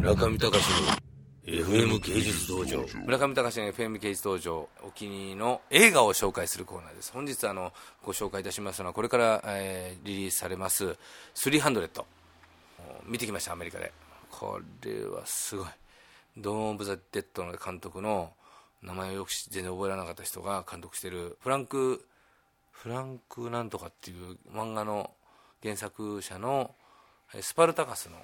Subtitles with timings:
[0.00, 0.56] 村上隆の
[1.44, 2.86] FM 芸術道場。
[3.04, 7.12] 村上隆の FM 芸術道場お気に入りの映画を紹介するコーナーです。
[7.12, 10.96] 本日あのご紹介いたしますのはこれから、えー、リリースされます
[11.34, 12.04] 300
[13.06, 13.92] 見てきましたアメリカで。
[14.30, 15.66] これはすごい。
[16.38, 18.32] ドーン・オブ・ザ・デッドの監督の
[18.82, 22.06] 名前をよく全然覚えられなかった人が監督してるフランク
[22.72, 25.10] フランクなんとかっていう漫画の
[25.62, 26.74] 原作者の
[27.42, 28.16] スパルタカスの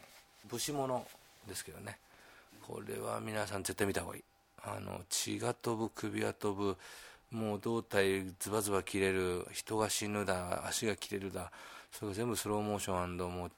[0.49, 1.07] 武士物。
[1.47, 1.99] ですけどね。
[2.67, 4.25] これは皆さん絶対見た方がいい。
[4.63, 6.77] あの血が飛ぶ首が飛ぶ
[7.31, 11.51] もう胴体ズバズバ切れる人が死ぬだ足が切れるだ
[11.93, 13.51] それが全部スローモーションもう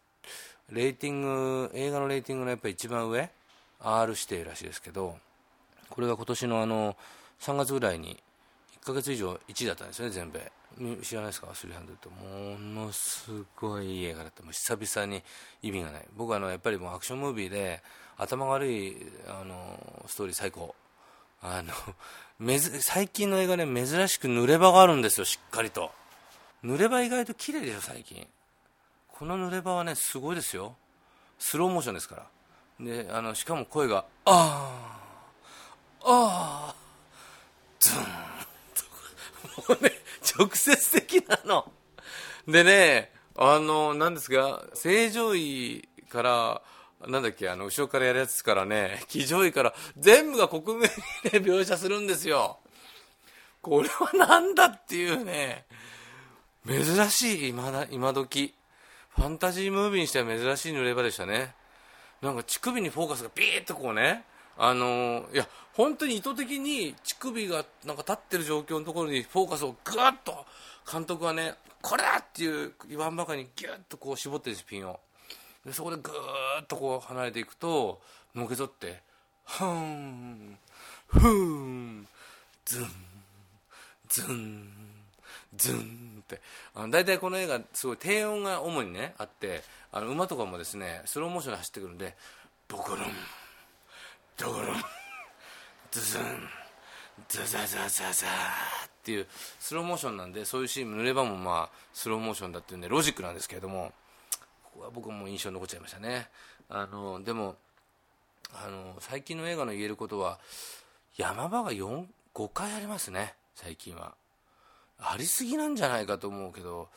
[0.71, 3.31] レーティング映画のレーティングのやっぱり一番上
[3.81, 5.17] R 指定らしいですけど
[5.89, 6.97] これが今年のあの
[7.41, 8.19] 3月ぐらいに
[8.83, 10.51] 1ヶ月以上1位だったんですよね全米。
[11.03, 14.43] 知らないですか？300とものすごいいい映画だった。
[14.43, 15.23] もう久々に
[15.63, 16.07] 意味がない。
[16.17, 17.83] 僕はあのやっぱりもうアクションムービーで
[18.17, 18.97] 頭悪い
[19.27, 20.75] あのストーリー最高。
[21.43, 21.73] あの
[22.81, 25.91] 最近の映画ね珍しく濡れ場があるんですよしっかりと。
[26.65, 28.27] 濡れ場意外と綺麗でしょ最近。
[29.09, 30.77] この濡れ場はねすごいですよ。
[31.39, 32.27] スローモーションですから。
[32.81, 34.73] であのしかも声が「あ
[36.03, 36.75] あああ」
[39.69, 39.93] もうね
[40.39, 41.73] 直接的なの。
[42.47, 46.63] でねあの何ですか正常位から
[47.07, 50.89] なんだっけあの後ろからやるやつからね騎乗位から全部が克明に、
[51.45, 52.59] 描写するんですよ。
[53.63, 55.67] これは何だっていうね
[56.67, 58.55] 珍しい今だ今時。
[59.11, 61.55] ファンタジームービーにしては珍しい濡れ場でしたね。
[62.23, 64.25] なんか乳首にフォーカスがビーッとこうね
[64.59, 70.45] あのいや本当に意図的に乳首がなんか立ってる状況のところにフォーカスをぐっと
[70.91, 74.99] 監督はねこれだっていう言わんばかりにギュッとこう絞ってるんですピンを。
[75.65, 78.01] でそこでぐーっとこう離れていくと
[78.35, 79.01] のけぞって
[79.45, 80.59] ふーん
[81.07, 82.09] ふーん
[82.65, 82.87] ズン
[84.09, 84.69] ズン
[85.57, 86.41] ズンって。
[86.75, 92.17] あの大体この映画すごい低音が主にねあってあの馬とかもですねスローモーションで走ってくるんで
[92.67, 93.05] ボコロン。
[94.39, 94.77] ドコロン
[95.91, 96.23] ズズン
[97.29, 98.27] ザザザザザ
[98.87, 99.27] っていう
[99.59, 103.93] スローモーションなんでそういうシーン塗ればもまあスローモーションだっていうんでロジックなんですけれども
[104.63, 106.29] ここは僕も印象に残っちゃいましたね。
[106.69, 107.57] あのでも
[108.55, 110.39] あの最近の映画の言えることは
[111.17, 112.07] 山場が5
[112.55, 114.15] 回ありますね最近は。
[115.01, 116.89] ありすぎなんじゃないかと思うけど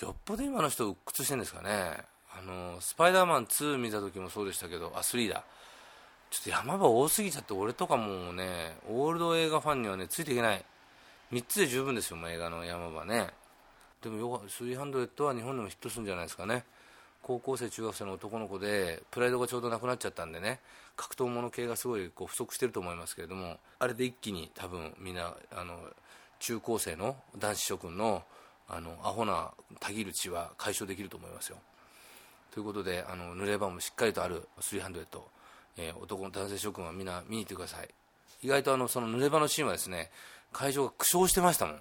[0.00, 1.96] よっぽど今の人鬱屈してるんですかね。
[2.34, 5.44] あのスパイダーマン2見た時もそうでしたけどあ3だ。
[6.32, 10.64] ちょっと山場多すぎちゃって俺とかもねオールド映画ファンにはねついていけない。
[11.30, 13.26] 3つで十分ですよもう映画の山場ね。
[14.02, 16.64] でもよ300は日本でもヒットするんじゃないですかね。
[17.22, 20.60] 高校生中学生の男の子でプライドがちょうどなくなっちゃったんでね。
[20.96, 23.58] 格闘もの系がすごいこう不足してると思いますけれども。
[23.78, 25.78] あれで一気に多分みんなあの
[26.38, 28.22] 中高生の男子諸君の
[28.70, 29.50] あのアホな
[29.80, 31.58] たぎる血は解消できると思いますよ。
[32.52, 35.04] ということであの濡れ場もしっかりとある300、
[35.76, 37.88] えー、男の男性諸君はみんな見に行ってください。
[38.42, 40.10] 意外とあのその濡れ場のシーンはですね
[40.52, 41.76] 会場が苦笑してましたもん。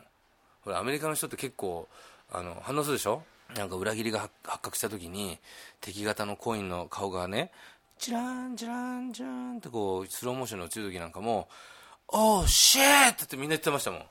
[0.63, 1.87] これアメリカの人って結構
[2.31, 3.23] あの反応するでしょ？
[3.55, 4.31] なんか裏切りが発
[4.61, 5.37] 覚した時に
[5.81, 7.51] 敵型のコインの顔がね
[7.97, 11.49] チランチランチランってこうスローモーションに落ちる時なんかも
[12.07, 14.05] 「おーシェー!」ってみんな言ってましたもん。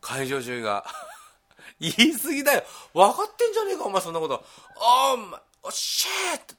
[0.00, 0.84] 会場中が。
[1.80, 2.64] 言い過ぎだよ。
[2.94, 4.44] 分かってんじゃねえかお前そんなこと。
[4.76, 6.54] おーおシェーって。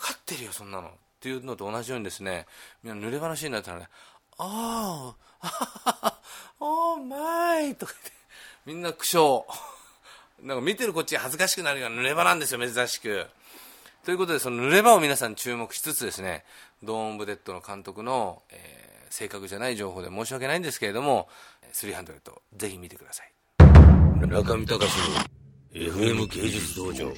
[0.12, 0.90] かってるよそんなの。
[1.24, 2.44] っていうのと同じようにですね
[2.82, 3.88] みんな濡れ話になったらね
[4.36, 6.20] あ あ
[6.60, 8.12] おーマイとか言って
[8.66, 9.44] みんな苦笑。
[10.42, 13.26] なんか見てるこっち恥ずかしくなるような濡れ場なんですよ珍しく。
[14.04, 16.44] ということでその濡れ場を皆さん注目しつつですね
[16.82, 21.28] ドーン・オブ・デッドの監督の、えー、正確じゃない情報で申し訳ないんですけれども
[21.72, 22.04] 300
[22.58, 23.32] ぜひ見てください。
[24.28, 27.10] 中見隆の FM 芸術道場。